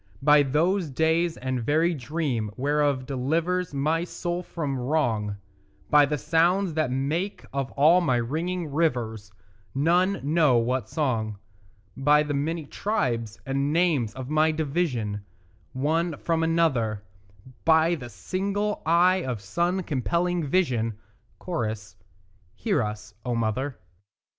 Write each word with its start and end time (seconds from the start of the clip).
By 0.23 0.41
those 0.41 0.89
days 0.89 1.35
the 1.35 1.61
very 1.63 1.93
dream 1.93 2.49
whereof 2.57 3.05
delivers 3.05 3.71
My 3.71 4.03
soul 4.03 4.41
from 4.41 4.79
wrong; 4.79 5.37
By 5.91 6.07
the 6.07 6.17
sounds 6.17 6.73
that 6.73 6.89
make 6.89 7.45
of 7.53 7.71
all 7.73 8.01
my 8.01 8.15
ringing 8.15 8.71
rivers 8.73 9.31
None 9.75 10.19
knows 10.23 10.65
what 10.65 10.89
song; 10.89 11.37
By 11.95 12.23
the 12.23 12.33
many 12.33 12.65
tribes 12.65 13.39
and 13.45 13.71
names 13.71 14.15
of 14.15 14.27
my 14.27 14.51
division 14.51 15.23
One 15.73 16.17
from 16.17 16.41
another; 16.41 17.03
By 17.63 17.93
the 17.93 18.09
single 18.09 18.81
eye 18.87 19.17
of 19.23 19.39
sun 19.39 19.83
compelling 19.83 20.43
vision; 20.47 20.95
(Cho.) 21.45 21.75
Hear 22.55 22.81
us, 22.81 23.13
O 23.23 23.35
mother. 23.35 23.77